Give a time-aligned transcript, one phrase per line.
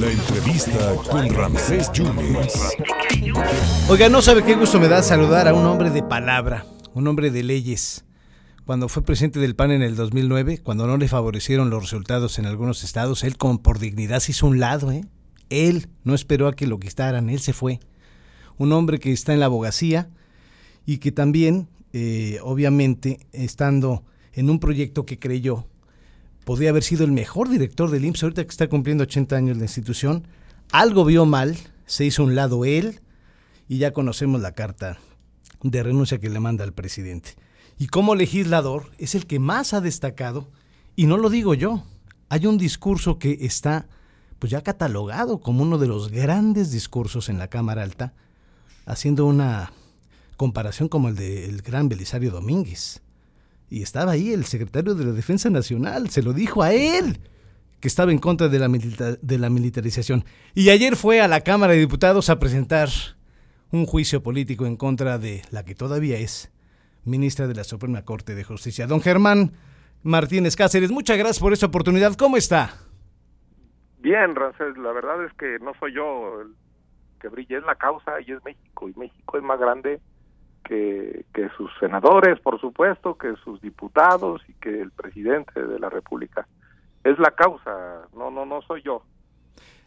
[0.00, 2.76] La entrevista con Ramsés Yunes.
[3.88, 7.30] Oiga, no sabe qué gusto me da saludar a un hombre de palabra, un hombre
[7.30, 8.04] de leyes.
[8.66, 12.46] Cuando fue presidente del PAN en el 2009, cuando no le favorecieron los resultados en
[12.46, 15.04] algunos estados, él como por dignidad se hizo un lado, ¿eh?
[15.48, 17.78] Él no esperó a que lo quitaran, él se fue.
[18.56, 20.08] Un hombre que está en la abogacía
[20.86, 25.66] y que también, eh, obviamente, estando en un proyecto que creyó,
[26.44, 29.64] podría haber sido el mejor director del IMSS, ahorita que está cumpliendo 80 años la
[29.64, 30.26] institución,
[30.72, 33.00] algo vio mal, se hizo un lado él
[33.68, 34.98] y ya conocemos la carta
[35.62, 37.36] de renuncia que le manda al presidente.
[37.78, 40.48] Y como legislador es el que más ha destacado,
[40.96, 41.82] y no lo digo yo,
[42.28, 43.88] hay un discurso que está
[44.38, 48.12] pues ya catalogado como uno de los grandes discursos en la Cámara Alta,
[48.84, 49.72] haciendo una
[50.36, 53.00] comparación como el del gran Belisario Domínguez.
[53.68, 57.18] Y estaba ahí el secretario de la Defensa Nacional, se lo dijo a él,
[57.80, 60.24] que estaba en contra de la, de la militarización.
[60.54, 62.88] Y ayer fue a la Cámara de Diputados a presentar
[63.72, 66.52] un juicio político en contra de la que todavía es
[67.04, 68.86] ministra de la Suprema Corte de Justicia.
[68.86, 69.52] Don Germán
[70.02, 72.14] Martínez Cáceres, muchas gracias por esta oportunidad.
[72.14, 72.74] ¿Cómo está?
[73.98, 76.54] Bien, Rancés, la verdad es que no soy yo el
[77.20, 78.88] que brilla, es la causa y es México.
[78.88, 80.00] Y México es más grande
[80.64, 85.90] que, que sus senadores, por supuesto, que sus diputados y que el presidente de la
[85.90, 86.46] República.
[87.04, 89.02] Es la causa, no, no, no soy yo.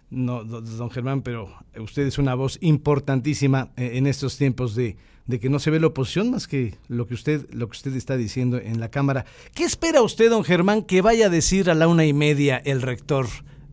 [0.09, 5.39] No, don Germán, pero usted es una voz importantísima eh, en estos tiempos de, de,
[5.39, 8.15] que no se ve la oposición más que lo que usted lo que usted está
[8.15, 9.25] diciendo en la cámara.
[9.53, 12.81] ¿Qué espera usted, don Germán, que vaya a decir a la una y media el
[12.81, 13.25] rector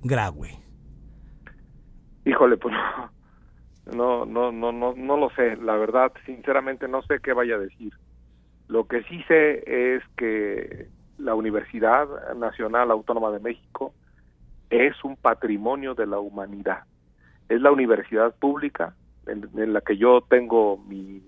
[0.03, 0.59] Graue?
[2.25, 2.75] Híjole, pues
[3.93, 5.57] no, no, no, no, no lo sé.
[5.57, 7.93] La verdad, sinceramente, no sé qué vaya a decir.
[8.69, 9.63] Lo que sí sé
[9.97, 13.93] es que la Universidad Nacional Autónoma de México
[14.71, 16.85] es un patrimonio de la humanidad.
[17.49, 18.95] Es la universidad pública
[19.27, 21.23] en, la que yo tengo mi,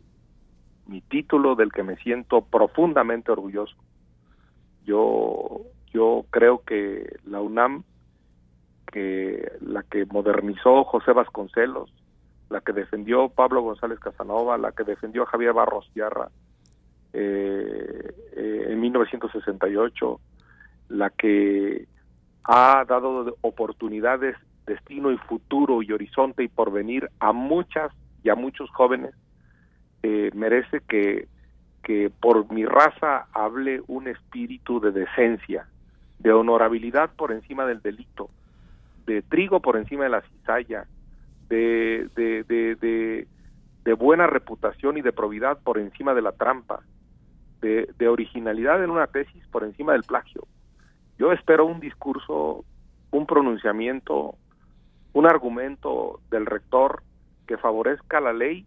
[0.87, 3.77] mi título del que me siento profundamente orgulloso.
[4.84, 5.62] Yo,
[5.93, 7.84] yo creo que la UNAM,
[8.91, 11.93] que la que modernizó José Vasconcelos,
[12.51, 16.29] la que defendió Pablo González Casanova, la que defendió Javier Barros Tierra
[17.12, 20.21] eh, eh, en 1968,
[20.91, 21.87] la que
[22.45, 24.37] ha dado oportunidades,
[24.67, 27.93] destino y futuro y horizonte y porvenir a muchas
[28.23, 29.15] y a muchos jóvenes,
[30.03, 31.28] eh, merece que,
[31.83, 35.67] que por mi raza hable un espíritu de decencia,
[36.19, 38.31] de honorabilidad por encima del delito,
[39.07, 40.87] de trigo por encima de la cizalla,
[41.49, 43.27] de, de, de,
[43.84, 46.81] de, buena reputación y de probidad por encima de la trampa,
[47.61, 50.47] de, de originalidad en una tesis por encima del plagio,
[51.19, 52.65] yo espero un discurso,
[53.11, 54.34] un pronunciamiento,
[55.12, 57.03] un argumento del rector
[57.47, 58.67] que favorezca la ley,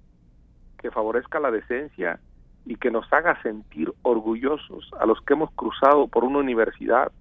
[0.79, 2.19] que favorezca la decencia
[2.66, 7.11] y que nos haga sentir orgullosos a los que hemos cruzado por una universidad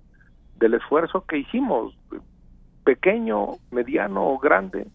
[0.56, 1.94] del esfuerzo que hicimos,
[2.84, 4.86] pequeño, mediano o grande,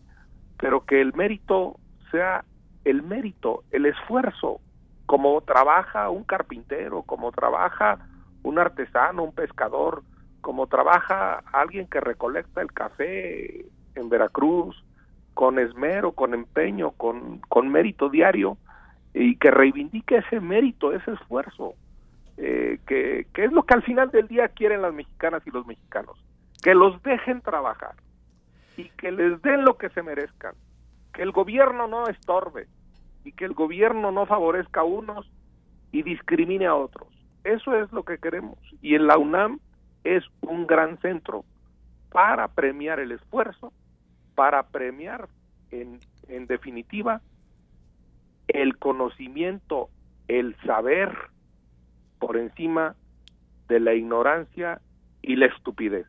[0.64, 1.78] pero que el mérito
[2.10, 2.46] sea
[2.86, 4.62] el mérito, el esfuerzo,
[5.06, 8.00] como trabaja un carpintero, como trabaja
[8.44, 10.04] un artesano, un pescador,
[10.40, 13.66] como trabaja alguien que recolecta el café
[13.96, 14.82] en Veracruz,
[15.34, 18.56] con esmero, con empeño, con, con mérito diario,
[19.14, 21.74] y que reivindique ese mérito, ese esfuerzo,
[22.38, 25.68] eh, que, que es lo que al final del día quieren las mexicanas y los
[25.68, 26.18] mexicanos,
[26.64, 27.96] que los dejen trabajar
[28.78, 30.56] y que les den lo que se merezcan,
[31.14, 32.68] que el gobierno no estorbe
[33.24, 35.30] y que el gobierno no favorezca a unos
[35.92, 37.08] y discrimine a otros.
[37.44, 38.58] Eso es lo que queremos.
[38.82, 39.60] Y en la UNAM
[40.04, 41.46] es un gran centro
[42.12, 43.72] para premiar el esfuerzo,
[44.36, 45.28] para premiar
[45.72, 47.22] en, en definitiva
[48.48, 49.90] el conocimiento,
[50.28, 51.16] el saber
[52.20, 52.96] por encima
[53.68, 54.82] de la ignorancia
[55.22, 56.08] y la estupidez.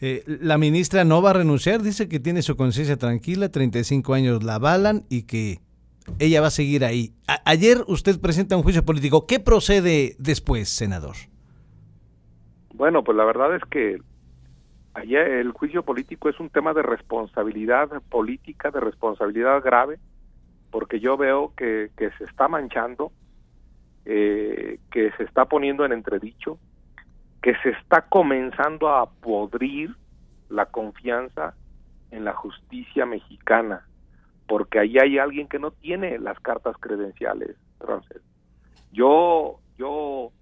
[0.00, 4.44] Eh, la ministra no va a renunciar, dice que tiene su conciencia tranquila, 35 años
[4.44, 5.58] la avalan y que
[6.18, 7.12] ella va a seguir ahí.
[7.44, 9.26] ayer usted presenta un juicio político.
[9.26, 11.16] ¿Qué procede después, senador?
[12.74, 13.98] Bueno, pues la verdad es que
[14.94, 19.98] allá el juicio político es un tema de responsabilidad política, de responsabilidad grave,
[20.70, 23.10] porque yo veo que, se está manchando,
[24.04, 26.58] eh, que se está poniendo en entredicho,
[27.42, 29.94] que se está comenzando a podrir
[30.48, 31.54] la confianza
[32.10, 33.86] en la justicia mexicana,
[34.46, 37.56] porque ahí hay alguien que no tiene las cartas credenciales,
[38.92, 40.32] Yo, yo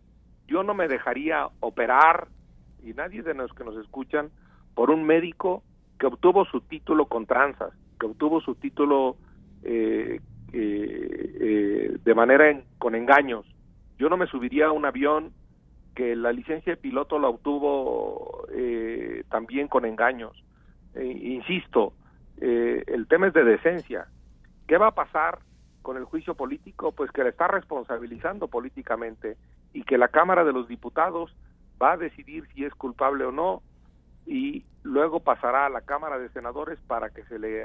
[0.46, 2.28] yo no me dejaría operar,
[2.84, 4.30] y nadie de los que nos escuchan,
[4.74, 5.62] por un médico
[5.98, 9.16] que obtuvo su título con tranzas, que obtuvo su título
[9.64, 10.20] eh,
[10.52, 13.44] eh, de manera con engaños.
[13.98, 15.32] Yo no me subiría a un avión
[15.96, 20.44] que la licencia de piloto la obtuvo eh, también con engaños.
[20.94, 21.92] insisto,
[22.38, 24.06] el tema es de decencia.
[24.68, 25.40] ¿Qué va a pasar
[25.82, 26.92] con el juicio político?
[26.92, 29.36] Pues que le está responsabilizando políticamente
[29.72, 31.34] y que la Cámara de los Diputados
[31.80, 33.62] va a decidir si es culpable o no
[34.26, 37.64] y luego pasará a la Cámara de Senadores para que se le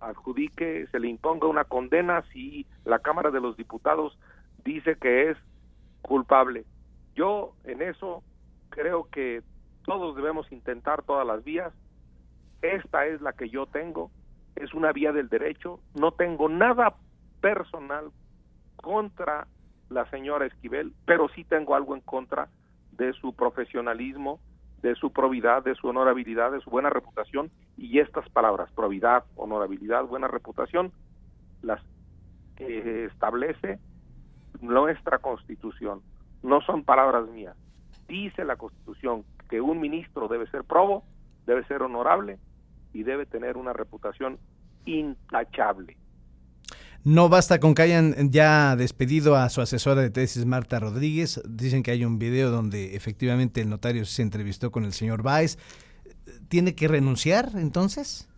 [0.00, 4.18] adjudique, se le imponga una condena si la Cámara de los Diputados
[4.64, 5.36] dice que es
[6.02, 6.64] culpable.
[7.16, 8.22] Yo en eso
[8.68, 9.42] creo que
[9.84, 11.72] todos debemos intentar todas las vías.
[12.62, 14.10] Esta es la que yo tengo,
[14.54, 16.94] es una vía del derecho, no tengo nada
[17.40, 18.10] personal
[18.76, 19.46] contra
[19.88, 22.48] la señora Esquivel, pero sí tengo algo en contra
[22.92, 24.40] de su profesionalismo,
[24.82, 27.50] de su probidad, de su honorabilidad, de su buena reputación.
[27.76, 30.92] Y estas palabras, probidad, honorabilidad, buena reputación,
[31.62, 31.80] las
[32.58, 33.78] establece
[34.60, 36.00] nuestra constitución,
[36.42, 37.56] no son palabras mías.
[38.08, 41.04] Dice la constitución que un ministro debe ser probo,
[41.46, 42.38] debe ser honorable
[42.92, 44.38] y debe tener una reputación
[44.84, 45.96] intachable.
[47.04, 51.40] No basta con que hayan ya despedido a su asesora de tesis, Marta Rodríguez.
[51.48, 55.56] Dicen que hay un video donde efectivamente el notario se entrevistó con el señor Báez.
[56.48, 58.28] ¿Tiene que renunciar entonces?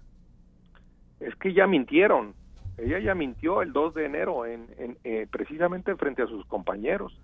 [1.19, 2.35] Es que ya mintieron.
[2.77, 4.69] Ella ya mintió el 2 de enero, en,
[5.03, 7.19] eh, precisamente frente a sus compañeros.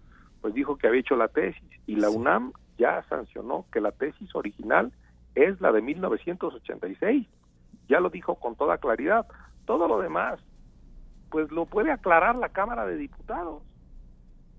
[0.44, 4.28] Pues dijo que había hecho la tesis y la UNAM ya sancionó que la tesis
[4.34, 4.92] original
[5.34, 7.26] es la de 1986.
[7.88, 9.26] Ya lo dijo con toda claridad.
[9.64, 10.38] Todo lo demás
[11.30, 13.62] pues lo puede aclarar la Cámara de Diputados.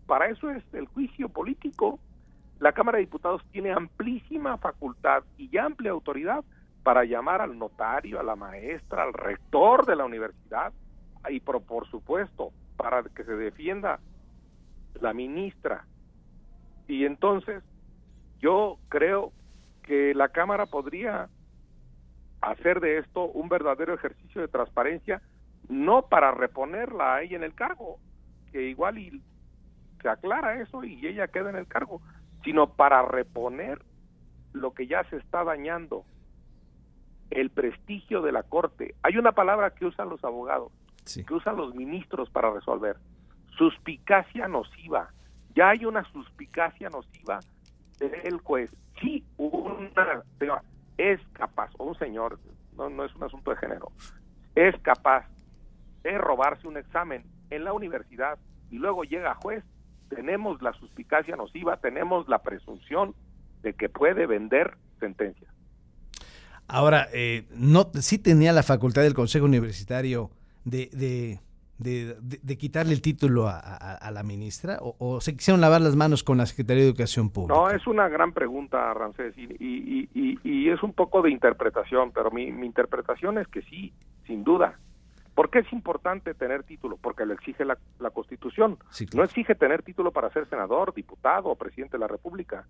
[0.07, 1.99] Para eso es el juicio político.
[2.57, 6.43] La Cámara de Diputados tiene amplísima facultad y amplia autoridad
[6.81, 10.73] para llamar al notario, a la maestra, al rector de la universidad
[11.29, 13.99] y por, por supuesto para que se defienda
[15.01, 15.85] la ministra.
[16.87, 17.63] Y entonces
[18.39, 19.31] yo creo
[19.83, 21.29] que la Cámara podría
[22.41, 25.21] hacer de esto un verdadero ejercicio de transparencia
[25.69, 27.97] no para reponerla a ella en el cargo,
[28.51, 29.21] que igual y
[30.01, 32.01] se aclara eso y ella queda en el cargo,
[32.43, 33.81] sino para reponer
[34.53, 36.05] lo que ya se está dañando,
[37.31, 38.95] el prestigio de la Corte.
[39.01, 40.71] Hay una palabra que usan los abogados,
[41.05, 42.97] que usan los ministros para resolver,
[43.57, 45.11] suspicacia nociva.
[45.55, 47.39] Ya hay una suspicacia nociva
[47.99, 48.69] del juez.
[49.01, 50.23] Sí, una
[50.97, 52.39] es capaz, un señor,
[52.77, 53.91] no, no es un asunto de género,
[54.55, 55.25] es capaz
[56.05, 58.37] es robarse un examen en la universidad
[58.69, 59.63] y luego llega a juez,
[60.09, 63.15] tenemos la suspicacia nociva, tenemos la presunción
[63.63, 65.51] de que puede vender sentencias.
[66.67, 70.31] Ahora, eh, no, sí tenía la facultad del Consejo Universitario
[70.63, 71.39] de, de,
[71.77, 76.45] de, quitarle el título a, la ministra o, se quisieron lavar las manos con la
[76.45, 77.53] Secretaría de Educación Pública?
[77.53, 82.31] No, es una gran pregunta, Rancés, y, y, y, es un poco de interpretación, pero
[82.31, 83.93] mi, mi interpretación es que sí,
[84.25, 84.77] sin duda,
[85.35, 86.95] ¿Por qué es importante tener título?
[86.95, 87.77] Porque lo exige la,
[88.11, 88.77] Constitución.
[89.13, 92.65] No exige tener título para ser senador, diputado o presidente de la República.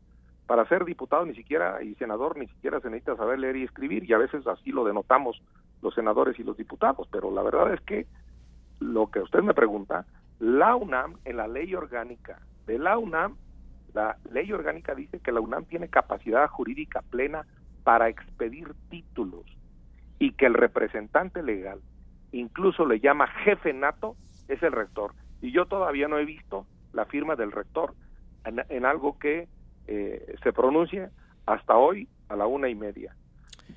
[0.47, 4.09] Para ser diputado ni siquiera y senador ni siquiera se necesita saber leer y escribir
[4.09, 5.41] y a veces así lo denotamos
[5.83, 7.07] los senadores y los diputados.
[7.11, 8.07] Pero la verdad es que
[8.79, 10.05] lo que usted me pregunta,
[10.39, 13.37] la UNAM en la ley orgánica de la UNAM,
[13.93, 17.45] la ley orgánica dice que la UNAM tiene capacidad jurídica plena
[17.83, 19.45] para expedir títulos
[20.19, 21.81] y que el representante legal
[22.31, 24.15] incluso le llama jefe nato,
[24.47, 25.13] es el rector.
[25.41, 27.93] Y yo todavía no he visto la firma del rector
[28.45, 29.47] en, algo que
[29.87, 31.09] eh, se pronuncie
[31.45, 33.15] hasta hoy a la una y media.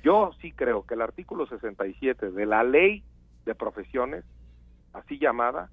[0.03, 3.03] Yo sí creo que el artículo 67 de la ley
[3.45, 4.23] de profesiones,
[4.93, 5.69] así llamada,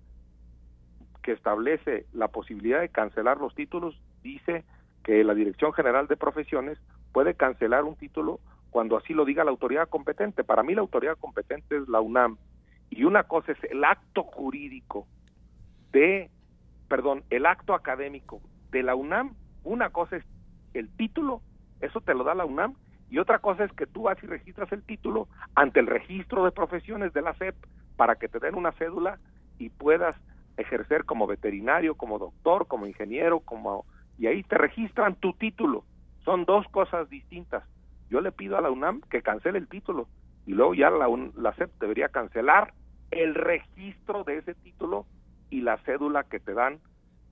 [1.23, 4.65] que establece la posibilidad de cancelar los títulos, dice
[5.03, 6.79] que la Dirección General de Profesiones
[7.13, 10.45] puede cancelar un título cuando así lo diga la autoridad competente.
[10.45, 12.37] Para mí la autoridad competente es la UNAM.
[12.91, 15.07] Y una cosa es el acto jurídico
[15.93, 16.31] de,
[16.89, 20.25] perdón, el acto académico de la UNAM, una cosa es
[20.75, 21.43] el título,
[21.81, 22.75] eso te lo da la UNAM,
[23.09, 26.53] y otra cosa es que tú vas y registras el título ante el registro de
[26.53, 27.55] profesiones de la SEP
[27.97, 29.19] para que te den una cédula
[29.59, 30.17] y puedas
[30.57, 33.85] ejercer como veterinario, como doctor, como ingeniero, como
[34.19, 35.85] y ahí te registran tu título.
[36.25, 37.65] Son dos cosas distintas.
[38.09, 40.09] Yo le pido a la UNAM que cancele el título
[40.47, 42.73] y luego ya la, la SEP debería cancelar
[43.11, 45.07] el registro de ese título
[45.50, 46.81] y la cédula que te dan.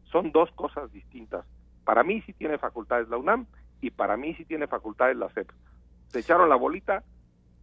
[0.04, 1.46] Son dos cosas distintas.
[1.84, 3.46] Para mí sí tiene facultades la UNAM
[3.80, 5.50] y para mí sí tiene facultades la SEP.
[6.08, 7.02] Se echaron la bolita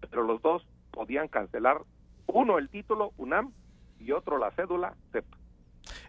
[0.09, 1.81] pero los dos podían cancelar
[2.27, 3.51] uno el título UNAM
[3.99, 5.25] y otro la cédula CEP.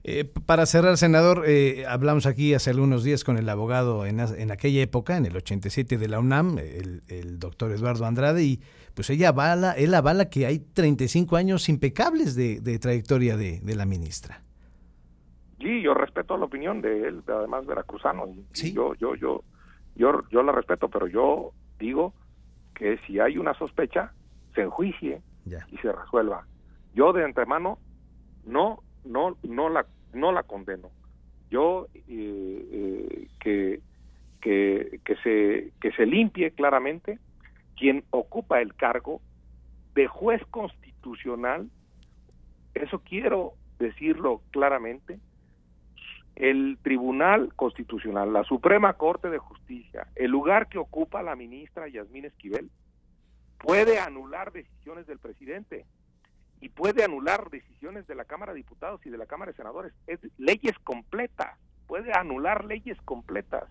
[0.05, 4.83] Eh, para cerrar, senador, eh, hablamos aquí hace algunos días con el abogado en, aquella
[4.83, 8.61] época, en el 87 de la UNAM, el, doctor Eduardo Andrade, y
[8.95, 14.43] pues ella avala, él avala que hay 35 años impecables de, trayectoria de, la ministra.
[15.61, 18.27] Sí, yo respeto la opinión de él, además veracruzano.
[18.53, 18.73] ¿Sí?
[18.73, 19.45] Yo, yo, yo,
[19.95, 22.13] yo, yo la respeto, pero yo digo
[22.75, 24.13] que si hay una sospecha,
[24.55, 26.47] se enjuicie y se resuelva.
[26.95, 27.79] Yo de antemano
[28.45, 30.91] no no no la no la condeno
[31.51, 33.81] yo eh, eh, que,
[34.41, 37.19] que, que se que se limpie claramente
[37.77, 39.21] quien ocupa el cargo
[39.95, 41.69] de juez constitucional
[42.75, 45.19] eso quiero decirlo claramente
[46.35, 52.25] el Tribunal Constitucional, la Suprema Corte de Justicia, el lugar que ocupa la ministra Yasmín
[52.25, 52.71] Esquivel,
[53.63, 55.87] puede anular decisiones del presidente
[56.61, 59.93] y puede anular decisiones de la Cámara de Diputados y de la Cámara de Senadores.
[60.07, 63.65] Es leyes completas, puede anular leyes completas.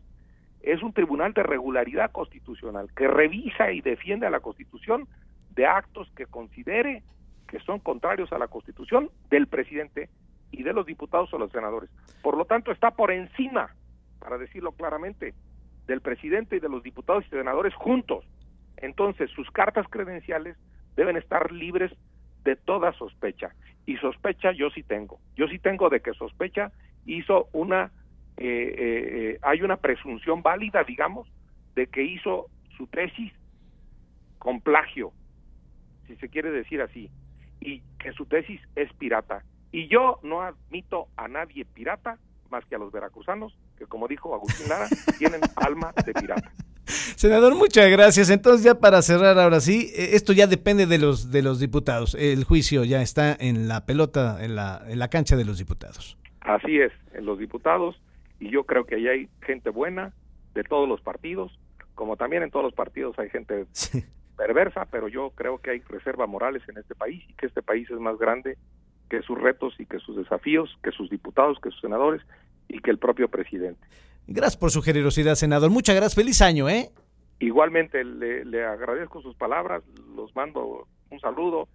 [0.62, 5.08] Es un tribunal de regularidad constitucional que revisa y defiende a la Constitución
[5.52, 7.04] de actos que considere
[7.48, 10.10] que son contrarios a la Constitución del presidente
[10.52, 11.90] y de los diputados o los senadores.
[12.22, 13.76] Por lo tanto, está por encima,
[14.20, 15.34] para decirlo claramente,
[15.88, 18.26] del presidente y de los diputados y senadores juntos.
[18.82, 20.58] Entonces, sus cartas credenciales
[20.96, 21.92] deben estar libres
[22.44, 23.54] de toda sospecha.
[23.86, 25.20] Y sospecha yo sí tengo.
[25.36, 26.72] Yo sí tengo de que sospecha
[27.06, 27.92] hizo una,
[28.38, 31.28] eh, eh, eh, hay una presunción válida, digamos,
[31.76, 32.48] de que hizo
[32.78, 33.32] su tesis
[34.40, 35.12] con plagio,
[36.08, 37.10] si se quiere decir así,
[37.60, 39.44] y que su tesis es pirata.
[39.72, 42.18] Y yo no admito a nadie pirata
[42.50, 46.52] más que a los veracruzanos, que como dijo Agustín Lara, tienen alma de pirata.
[47.16, 48.30] Senador, muchas gracias.
[48.30, 52.16] Entonces, ya para cerrar ahora sí, eh, esto ya depende de los de los diputados.
[52.16, 56.18] El juicio ya está en la pelota, en la, en la cancha de los diputados.
[56.42, 58.02] Así es, en los diputados,
[58.40, 60.14] y yo creo que ahí hay gente buena
[60.56, 61.52] de todos los partidos,
[61.96, 63.68] como también en todos los partidos hay gente
[64.38, 67.90] perversa, pero yo creo que hay reserva morales en este país y que este país
[67.92, 68.58] es más grande
[69.10, 72.22] que sus retos y que sus desafíos, que sus diputados, que sus senadores
[72.68, 73.86] y que el propio presidente.
[74.28, 75.70] Gracias por su generosidad, senador.
[75.70, 76.16] Muchas gracias.
[76.16, 76.92] Feliz año, ¿eh?
[77.40, 79.84] Igualmente, le, agradezco sus palabras.
[80.16, 81.68] Los mando un saludo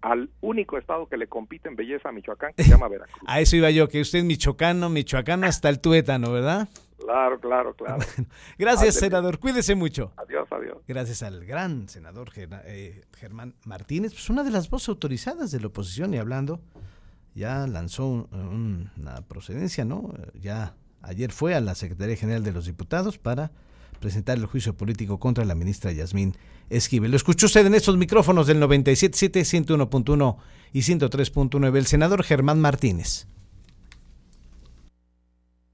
[0.00, 3.22] al único estado que le compite en belleza Michoacán, que se llama Veracruz.
[3.26, 6.68] A eso iba yo, que usted es michoacano, michoacano hasta el tuétano, ¿verdad?
[6.98, 8.02] Claro, claro, claro.
[8.58, 9.38] gracias, senador.
[9.38, 10.12] Cuídese mucho.
[10.16, 10.78] Adiós, adiós.
[10.88, 15.66] Gracias al gran senador eh, Germán Martínez, pues una de las voces autorizadas de la
[15.66, 16.60] oposición y hablando,
[17.34, 20.14] ya lanzó una procedencia, ¿no?
[20.34, 23.52] Ya Ayer fue a la Secretaría General de los Diputados para
[24.00, 26.36] presentar el juicio político contra la ministra Yasmín
[26.70, 27.10] Esquivel.
[27.10, 30.36] Lo escuchó usted en estos micrófonos del 97.7, 101.1
[30.72, 33.26] y 103.9, el senador Germán Martínez.